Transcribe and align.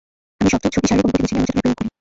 আমি 0.39 0.49
শব্দ, 0.53 0.65
ছবি, 0.75 0.87
শারীরিক 0.89 1.05
অনুভূতি 1.07 1.19
বেছে 1.23 1.31
নিয়ে 1.35 1.45
আমার 1.45 1.47
চেতনায় 1.47 1.61
প্রয়োগ 1.63 1.77
করি। 1.79 1.87